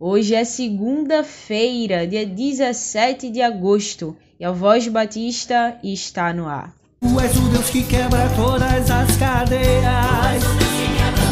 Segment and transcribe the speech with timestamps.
[0.00, 6.72] Hoje é segunda-feira, dia 17 de agosto, e a Voz Batista está no ar.
[7.00, 10.44] Tu és o Deus que quebra todas as cadeias.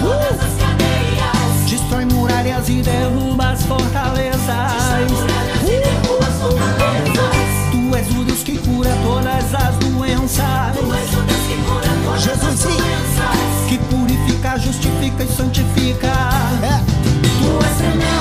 [0.03, 0.37] Uh!
[1.71, 4.41] Destrói muralhas e derruba as fortalezas.
[7.71, 10.75] Tu és o Deus que cura todas as doenças.
[12.19, 12.77] Jesus, sim.
[13.69, 16.09] Que purifica, justifica e santifica.
[16.65, 16.81] É.
[17.23, 18.16] Tu és tremendo,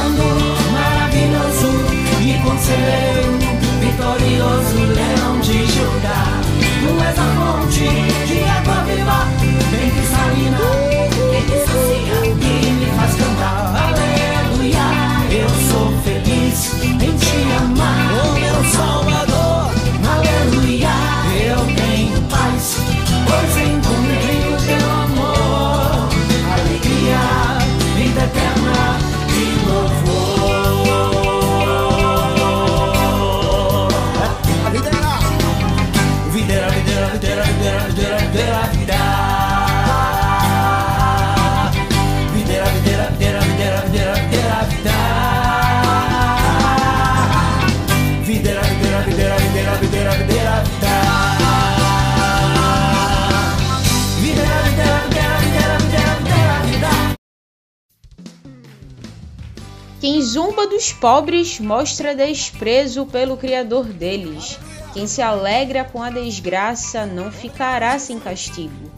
[59.99, 64.59] Quem zomba dos pobres mostra desprezo pelo Criador deles.
[64.94, 68.91] Quem se alegra com a desgraça não ficará sem castigo.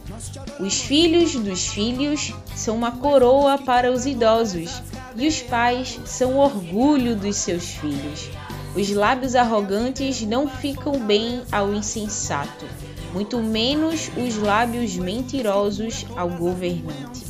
[0.60, 4.82] Os filhos dos filhos são uma coroa para os idosos,
[5.16, 8.30] e os pais são orgulho dos seus filhos.
[8.76, 12.66] Os lábios arrogantes não ficam bem ao insensato,
[13.14, 17.27] muito menos os lábios mentirosos ao governante.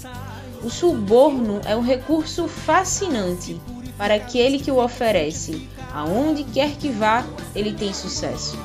[0.64, 3.60] O suborno é um recurso fascinante
[3.98, 5.68] para aquele que o oferece.
[5.94, 7.26] Aonde quer que vá,
[7.56, 8.58] ele tem sucesso.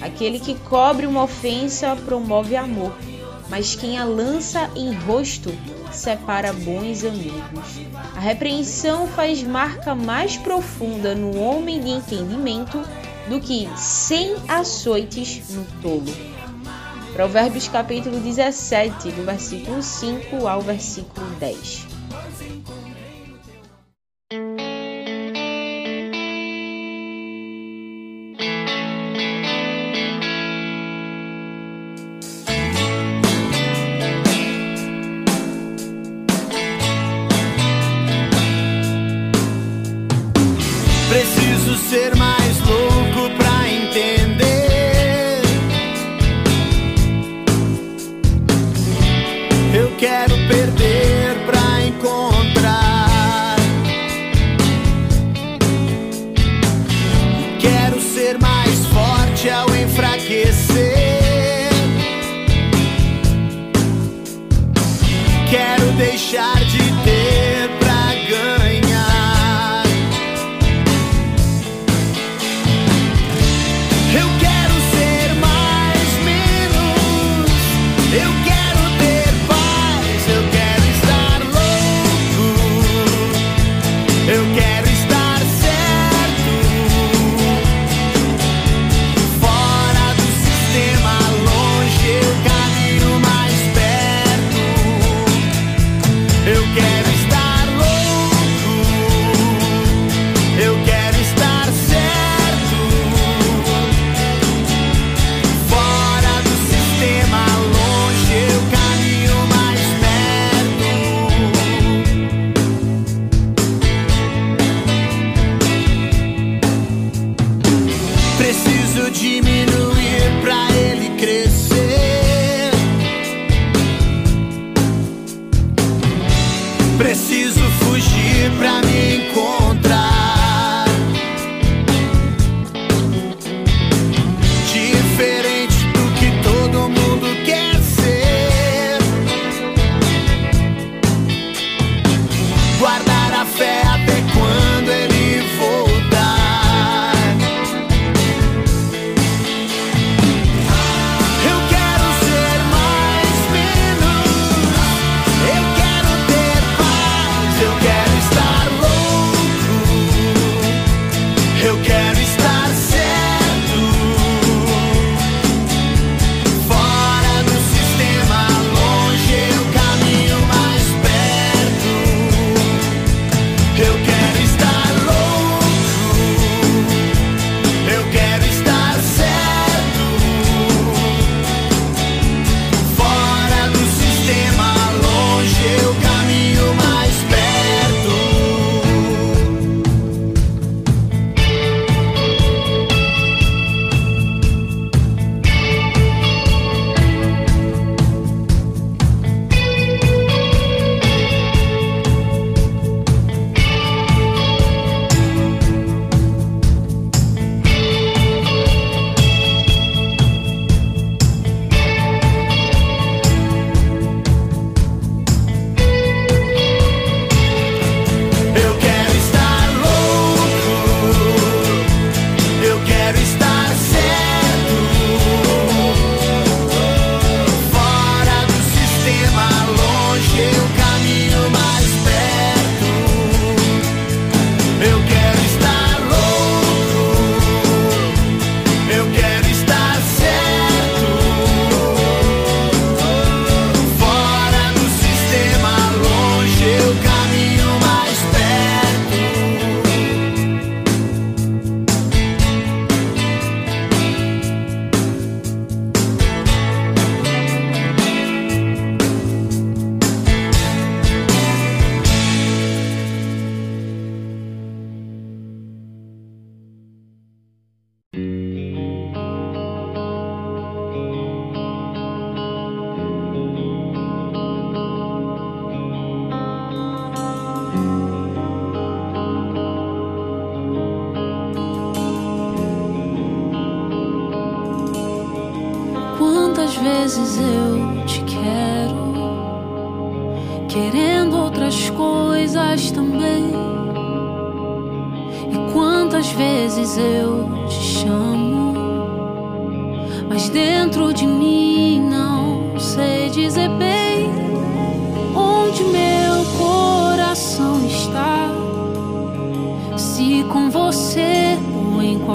[0.00, 2.92] Aquele que cobre uma ofensa promove amor,
[3.48, 5.52] mas quem a lança em rosto
[5.92, 7.80] separa bons amigos.
[8.16, 12.82] A repreensão faz marca mais profunda no homem de entendimento
[13.28, 16.33] do que cem açoites no tolo.
[17.14, 21.93] Provérbios capítulo 17, do versículo 5 ao versículo 10.
[78.14, 78.53] Eu quero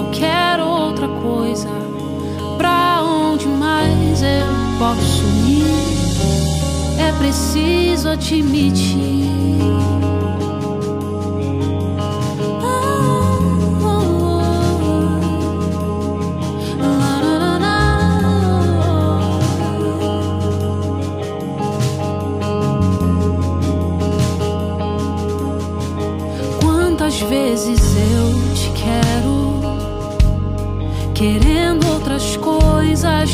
[0.00, 1.68] qualquer outra coisa,
[2.56, 4.46] pra onde mais eu
[4.78, 5.66] posso ir?
[6.98, 9.28] É preciso admitir.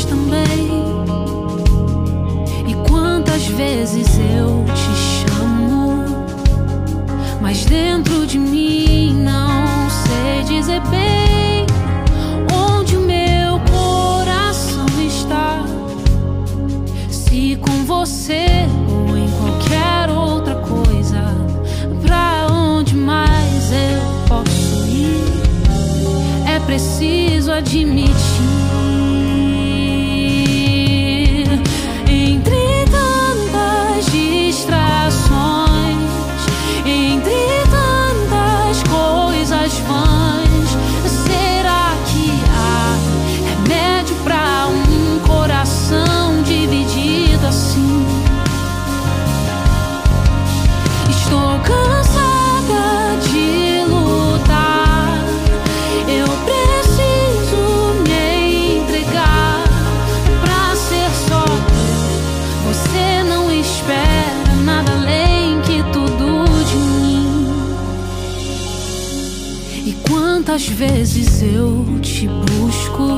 [0.05, 0.69] Também.
[2.67, 6.03] E quantas vezes eu te chamo,
[7.41, 11.65] mas dentro de mim não sei dizer bem
[12.53, 15.63] onde o meu coração está.
[17.09, 21.33] Se com você ou em qualquer outra coisa,
[22.01, 25.23] pra onde mais eu posso ir?
[26.45, 28.56] É preciso admitir.
[70.77, 73.09] Vezes eu te busco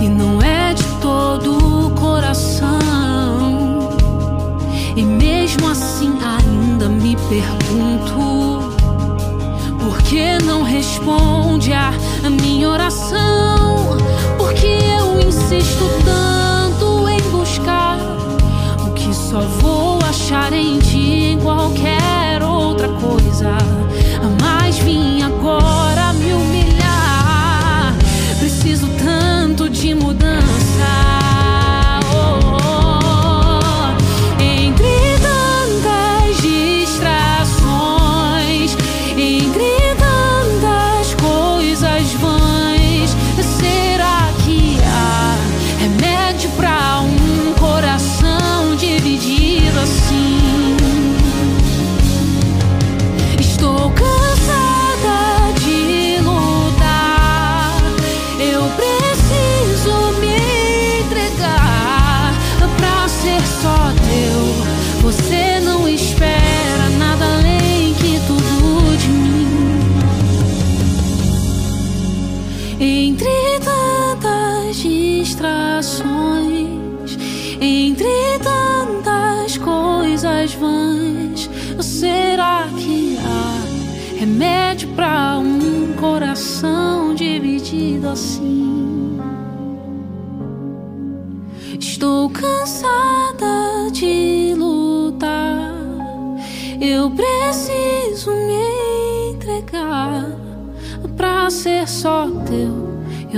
[0.00, 2.78] e não é de todo o coração.
[4.94, 8.62] E mesmo assim ainda me pergunto
[9.80, 11.92] por que não responde a
[12.40, 13.98] minha oração?
[14.38, 17.98] Porque eu insisto tanto em buscar
[18.86, 23.89] o que só vou achar em ti em qualquer outra coisa.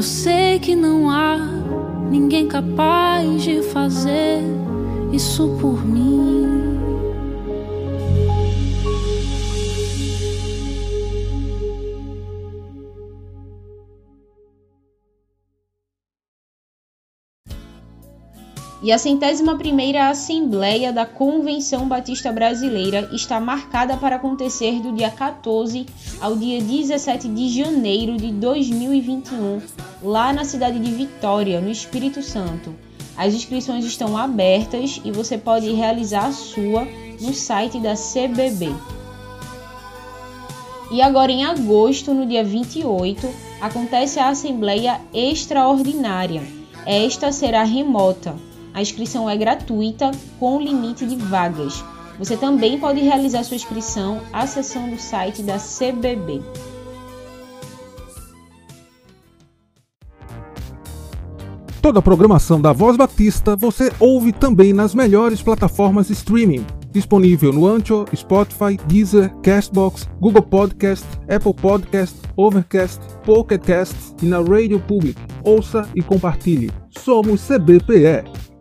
[0.02, 1.38] Eu sei que não há
[2.10, 4.40] ninguém capaz de fazer
[5.12, 6.41] isso por mim.
[18.82, 25.08] E a centésima primeira Assembleia da Convenção Batista Brasileira está marcada para acontecer do dia
[25.08, 25.86] 14
[26.20, 29.62] ao dia 17 de janeiro de 2021,
[30.02, 32.74] lá na cidade de Vitória, no Espírito Santo.
[33.16, 36.84] As inscrições estão abertas e você pode realizar a sua
[37.20, 38.74] no site da CBB.
[40.90, 46.42] E agora em agosto, no dia 28, acontece a Assembleia Extraordinária.
[46.84, 48.34] Esta será remota.
[48.74, 51.84] A inscrição é gratuita, com limite de vagas.
[52.18, 56.42] Você também pode realizar sua inscrição acessando o site da CBB.
[61.82, 66.64] Toda a programação da Voz Batista você ouve também nas melhores plataformas streaming.
[66.92, 74.38] Disponível no Ancho, Spotify, Deezer, Castbox, Google Podcast, Apple Podcast, Overcast, Pocket Cast e na
[74.38, 75.20] Radio Public.
[75.42, 76.70] Ouça e compartilhe.
[76.90, 78.51] Somos CBPE.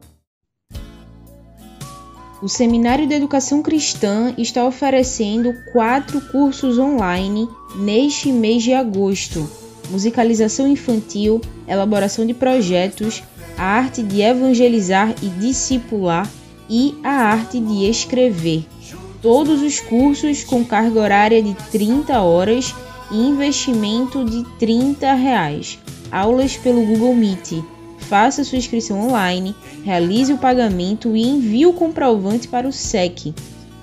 [2.41, 9.47] O Seminário de Educação Cristã está oferecendo quatro cursos online neste mês de agosto
[9.91, 13.21] musicalização infantil, elaboração de projetos,
[13.57, 16.27] a arte de evangelizar e discipular
[16.69, 18.65] e a arte de escrever.
[19.21, 22.73] Todos os cursos com carga horária de 30 horas
[23.11, 25.77] e investimento de 30 reais.
[26.11, 27.63] Aulas pelo Google Meet.
[28.11, 33.33] Faça sua inscrição online, realize o pagamento e envie o comprovante para o SEC.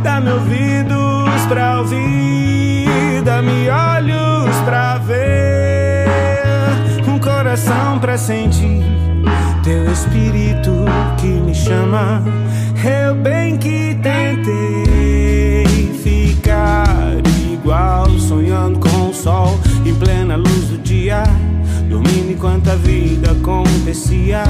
[0.02, 6.06] Dá-me ouvidos pra ouvir, dá-me olhos pra ver,
[7.06, 8.82] um coração pra sentir
[9.62, 10.84] teu espírito
[11.18, 12.22] que me chama.
[12.84, 15.64] Eu bem que tentei
[16.02, 16.86] ficar
[17.52, 21.22] igual, sonhando com o sol em plena luz do dia,
[21.88, 24.42] dormindo enquanto a vida acontecia.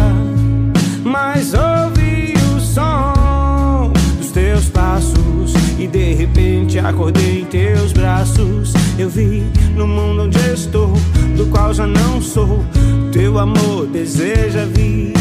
[1.04, 2.01] Mas ouvi
[6.92, 8.72] acordei em teus braços.
[8.98, 9.42] Eu vi
[9.74, 10.92] no mundo onde estou,
[11.36, 12.64] do qual já não sou.
[13.10, 15.14] Teu amor deseja vir,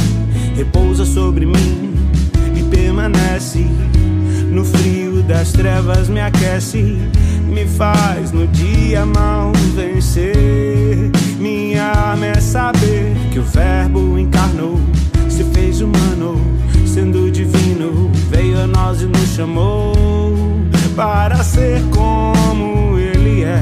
[0.55, 1.95] repousa sobre mim
[2.55, 3.65] e permanece.
[4.51, 6.97] No frio das trevas me aquece,
[7.47, 11.09] me faz no dia mal vencer.
[11.39, 14.79] Minha arma é saber que o Verbo encarnou,
[15.29, 16.39] se fez humano,
[16.85, 20.40] sendo divino, veio a nós e nos chamou
[20.95, 23.62] para ser como Ele é.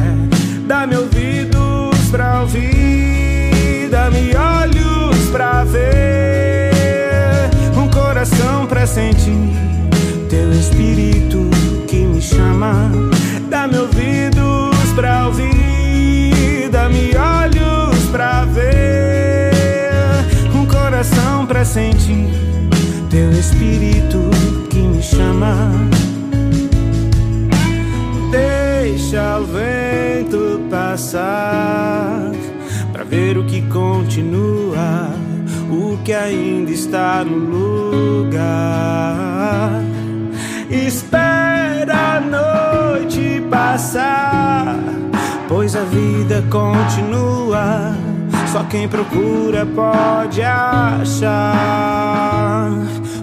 [0.65, 9.51] Dá-me ouvidos pra ouvir, dá-me olhos pra ver, um coração pra sentir
[10.29, 11.49] teu espírito
[11.87, 12.91] que me chama.
[13.49, 19.51] Dá-me ouvidos pra ouvir, dá-me olhos pra ver,
[20.53, 22.27] um coração pra sentir
[23.09, 24.29] teu espírito
[24.69, 25.71] que me chama.
[29.39, 32.31] Deixa o vento passar
[32.91, 35.11] pra ver o que continua,
[35.71, 39.81] o que ainda está no lugar.
[40.69, 44.77] Espera a noite passar,
[45.47, 47.95] pois a vida continua.
[48.51, 51.87] Só quem procura pode achar.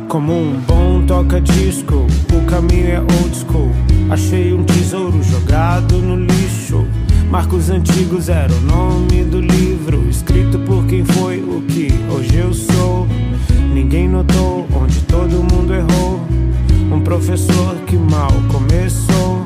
[0.08, 3.75] Como um bom toca-disco, o caminho é old school.
[4.08, 6.86] Achei um tesouro jogado no lixo.
[7.28, 12.54] Marcos antigos era o nome do livro, escrito por quem foi o que hoje eu
[12.54, 13.08] sou.
[13.74, 16.20] Ninguém notou onde todo mundo errou.
[16.92, 19.44] Um professor que mal começou.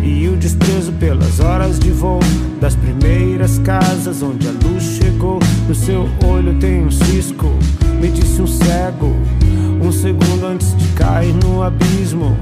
[0.00, 2.20] E o desprezo pelas horas de voo
[2.60, 5.40] das primeiras casas onde a luz chegou.
[5.66, 7.52] No seu olho tem um cisco,
[8.00, 9.16] me disse um cego.
[9.82, 12.36] Um segundo antes de cair no abismo.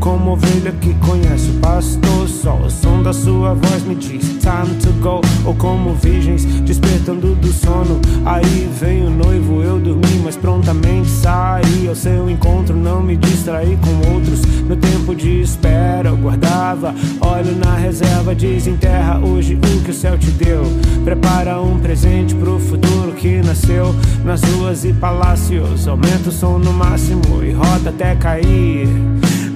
[0.00, 4.74] Como ovelha que conhece o pastor, só o som da sua voz me diz time
[4.82, 5.20] to go.
[5.44, 8.00] Ou como virgens despertando do sono.
[8.24, 12.74] Aí vem o noivo, eu dormi, mas prontamente saí ao seu encontro.
[12.74, 14.40] Não me distraí com outros.
[14.66, 16.94] No tempo de espera eu guardava.
[17.20, 20.62] Olho na reserva, desenterra hoje o que o céu te deu.
[21.04, 25.86] Prepara um presente pro futuro que nasceu nas ruas e palácios.
[25.86, 28.88] Aumenta o som no máximo e roda até cair.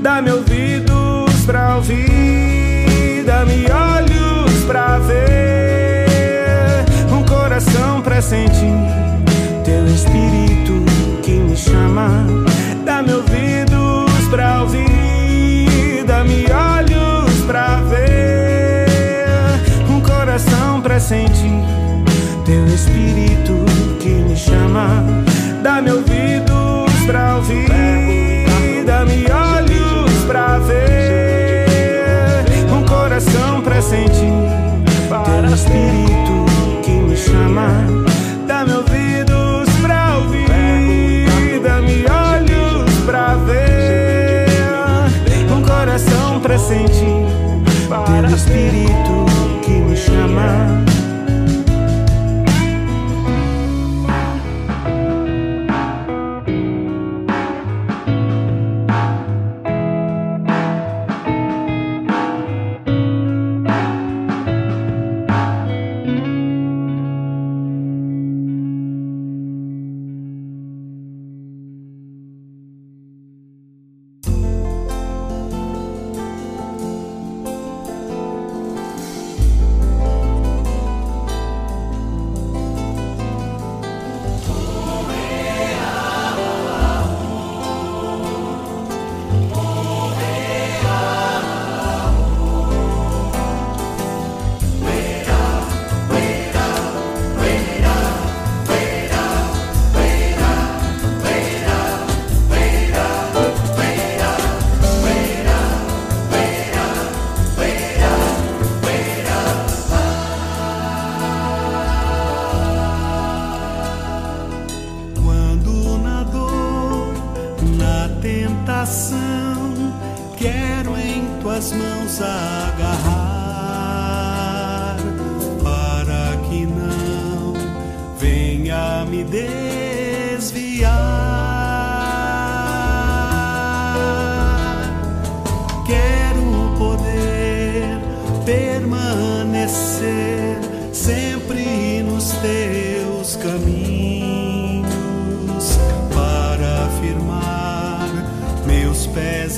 [0.04, 8.76] Dá-me ouvidos pra ouvir, dá-me olhos pra ver, um coração pra sentir
[9.64, 10.84] teu espírito
[11.22, 12.26] que me chama.
[12.84, 18.86] Dá-me ouvidos pra ouvir, dá-me olhos pra ver,
[19.88, 21.64] um coração pra sentir
[22.44, 23.64] teu espírito
[24.00, 25.02] que me chama.
[25.62, 27.64] Dá-me ouvidos pra ouvir,
[28.84, 29.32] dá-me
[35.08, 36.44] para o espírito
[36.82, 37.68] que me chama.
[38.46, 44.46] Dá-me ouvidos pra ouvir, dá-me olhos pra ver,
[45.52, 47.06] um coração presente
[47.88, 48.83] para o espírito.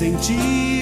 [0.01, 0.76] Em ti,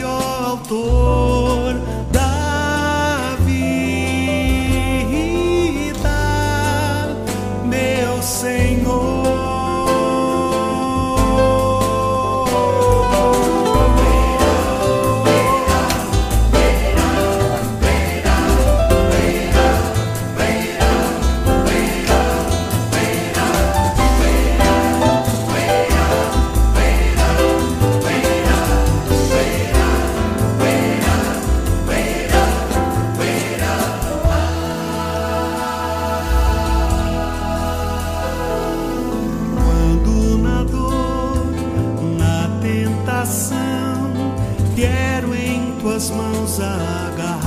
[45.85, 47.44] tuas mãos agarrar,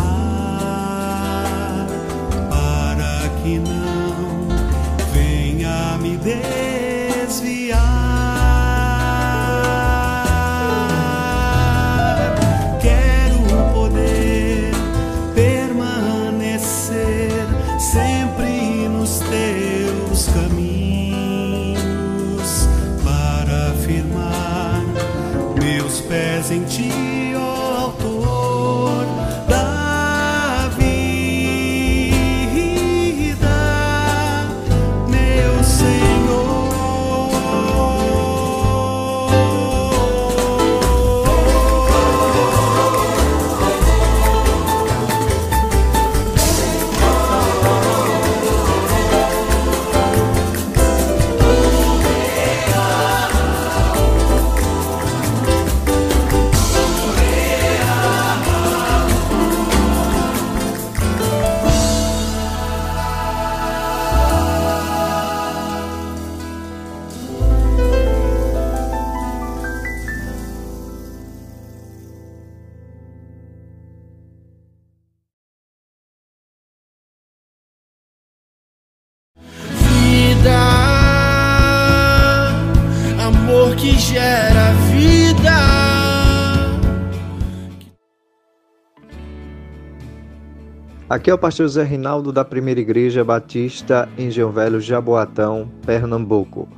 [91.10, 96.68] Aqui é o pastor Zé Rinaldo da Primeira Igreja Batista em Velho, Jaboatão, Pernambuco,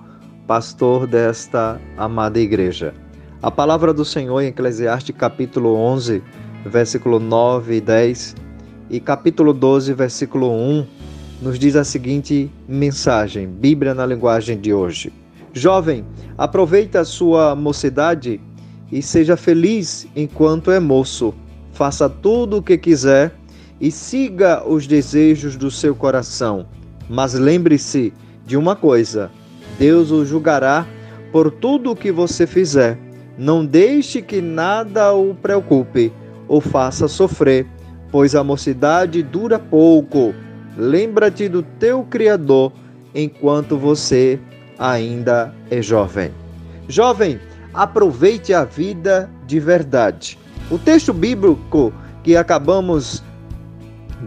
[0.47, 2.95] pastor desta amada igreja.
[3.43, 6.23] A palavra do Senhor em Eclesiastes capítulo 11,
[6.65, 8.37] versículo 9 e 10
[8.89, 10.87] e capítulo 12, versículo 1
[11.43, 15.13] nos diz a seguinte mensagem, Bíblia na linguagem de hoje.
[15.53, 16.05] Jovem,
[16.39, 18.41] aproveita a sua mocidade
[18.93, 21.35] e seja feliz enquanto é moço.
[21.73, 23.40] Faça tudo o que quiser
[23.81, 26.67] e siga os desejos do seu coração.
[27.09, 28.13] Mas lembre-se
[28.45, 29.31] de uma coisa:
[29.79, 30.87] Deus o julgará
[31.33, 32.99] por tudo o que você fizer.
[33.39, 36.13] Não deixe que nada o preocupe
[36.47, 37.67] ou faça sofrer,
[38.11, 40.35] pois a mocidade dura pouco.
[40.77, 42.73] Lembra-te do teu Criador
[43.15, 44.39] enquanto você
[44.79, 46.31] ainda é jovem.
[46.89, 47.41] Jovem,
[47.73, 50.39] aproveite a vida de verdade.
[50.71, 53.23] O texto bíblico que acabamos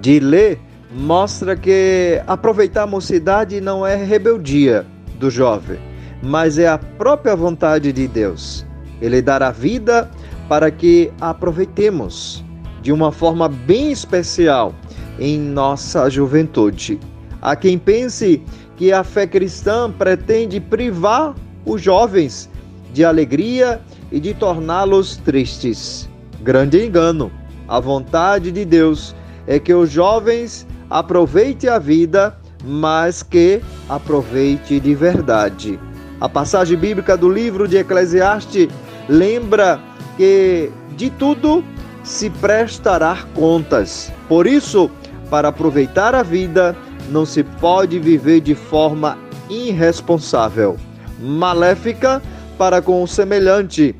[0.01, 0.59] de ler
[0.91, 4.85] mostra que aproveitar a mocidade não é rebeldia
[5.19, 5.79] do jovem,
[6.21, 8.65] mas é a própria vontade de Deus.
[9.01, 10.09] Ele dará vida
[10.47, 12.43] para que aproveitemos
[12.81, 14.73] de uma forma bem especial
[15.19, 16.99] em nossa juventude.
[17.41, 18.41] Há quem pense
[18.75, 21.33] que a fé cristã pretende privar
[21.65, 22.49] os jovens
[22.93, 26.09] de alegria e de torná-los tristes.
[26.41, 27.31] Grande engano.
[27.67, 29.15] A vontade de Deus
[29.47, 35.79] é que os jovens aproveitem a vida, mas que aproveite de verdade.
[36.21, 38.69] A passagem bíblica do livro de Eclesiastes
[39.09, 39.79] lembra
[40.15, 41.63] que de tudo
[42.03, 44.11] se prestará contas.
[44.27, 44.89] Por isso,
[45.29, 46.75] para aproveitar a vida,
[47.09, 49.17] não se pode viver de forma
[49.49, 50.77] irresponsável,
[51.19, 52.21] maléfica
[52.57, 53.95] para com o semelhante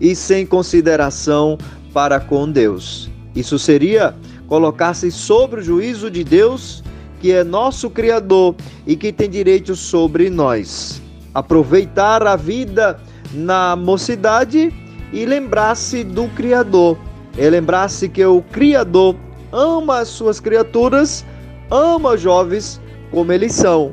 [0.00, 1.58] e sem consideração
[1.92, 3.10] para com Deus.
[3.34, 4.14] Isso seria
[4.50, 6.82] colocar-se sobre o juízo de Deus,
[7.20, 11.00] que é nosso Criador e que tem direito sobre nós.
[11.32, 12.98] Aproveitar a vida
[13.32, 14.74] na mocidade
[15.12, 16.98] e lembrar-se do Criador.
[17.38, 19.14] É lembrar-se que o Criador
[19.52, 21.24] ama as suas criaturas,
[21.70, 22.80] ama os jovens
[23.12, 23.92] como eles são,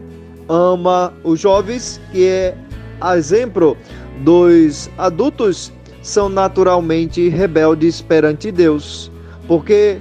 [0.50, 2.58] ama os jovens que é
[3.16, 3.78] exemplo
[4.24, 9.12] dos adultos são naturalmente rebeldes perante Deus,
[9.48, 10.00] porque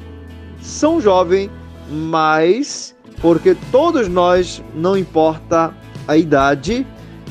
[0.66, 1.48] são jovens,
[1.88, 5.72] mas porque todos nós, não importa
[6.06, 6.86] a idade,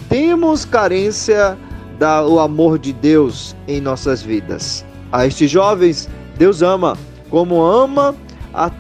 [0.09, 1.57] temos carência
[1.99, 4.85] do amor de Deus em nossas vidas.
[5.11, 6.97] A estes jovens, Deus ama,
[7.29, 8.15] como ama
[8.53, 8.71] a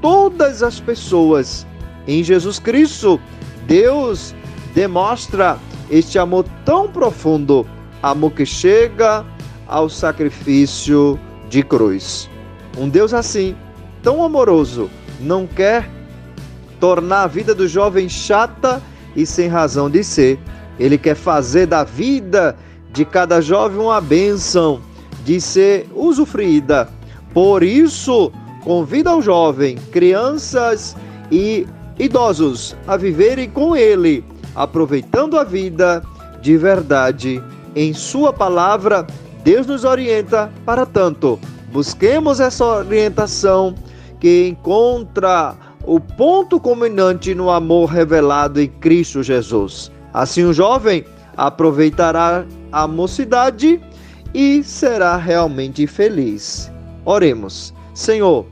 [0.00, 1.66] todas as pessoas.
[2.06, 3.20] Em Jesus Cristo,
[3.66, 4.34] Deus
[4.74, 5.58] demonstra
[5.90, 7.66] este amor tão profundo,
[8.02, 9.24] amor que chega
[9.66, 12.28] ao sacrifício de cruz.
[12.76, 13.54] Um Deus assim
[14.04, 15.88] tão amoroso não quer
[16.78, 18.80] tornar a vida do jovem chata
[19.16, 20.38] e sem razão de ser.
[20.78, 22.54] Ele quer fazer da vida
[22.92, 24.80] de cada jovem uma bênção
[25.24, 26.88] de ser usufruída.
[27.32, 28.30] Por isso,
[28.62, 30.94] convida o jovem, crianças
[31.32, 31.66] e
[31.98, 34.22] idosos a viverem com ele,
[34.54, 36.02] aproveitando a vida
[36.42, 37.42] de verdade.
[37.74, 39.06] Em Sua palavra,
[39.42, 41.40] Deus nos orienta para tanto.
[41.72, 43.74] Busquemos essa orientação
[44.24, 49.92] que encontra o ponto culminante no amor revelado em Cristo Jesus.
[50.14, 51.04] Assim, o jovem
[51.36, 53.78] aproveitará a mocidade
[54.32, 56.72] e será realmente feliz.
[57.04, 58.46] Oremos, Senhor,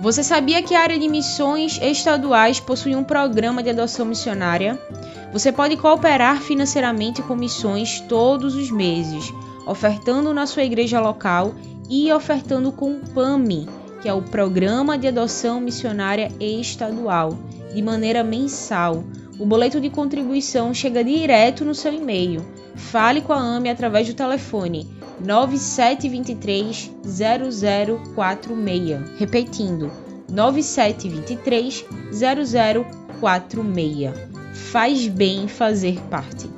[0.00, 4.80] Você sabia que a área de missões estaduais possui um programa de adoção missionária?
[5.30, 9.30] Você pode cooperar financeiramente com missões todos os meses,
[9.66, 11.54] ofertando na sua igreja local
[11.90, 13.68] e ofertando com o PAMI,
[14.00, 17.36] que é o Programa de Adoção Missionária Estadual,
[17.72, 19.04] de maneira mensal.
[19.38, 22.44] O boleto de contribuição chega direto no seu e-mail.
[22.74, 24.88] Fale com a AME através do telefone
[25.20, 29.18] 9723 0046.
[29.18, 29.90] Repetindo,
[30.30, 34.30] 9723 0046.
[34.52, 36.48] Faz bem fazer parte.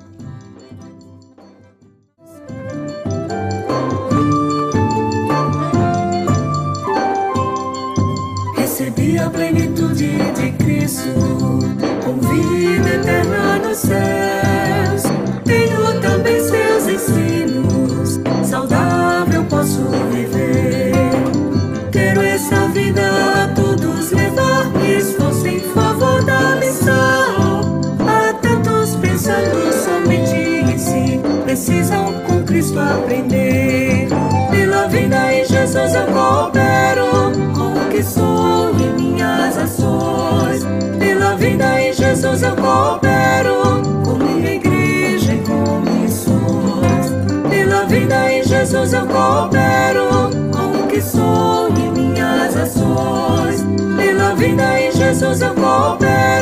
[9.23, 11.09] A plenitude de Cristo,
[12.05, 15.03] com vida eterna nos céus.
[15.45, 20.93] Tenho também seus ensinos, saudável posso viver.
[21.91, 23.03] Quero essa vida
[23.45, 27.81] a todos levar, esforço em favor da missão.
[28.01, 33.92] Há tantos pensando somente em si, precisam com Cristo aprender.
[54.43, 56.42] Vida em Jesus eu coopero